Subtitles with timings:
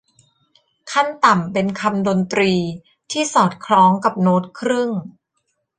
[0.91, 2.53] ขั้นต่ำเป็นคำดนตรี
[3.11, 4.89] ที่สอดคล้องกับโน๊ตครึ่ง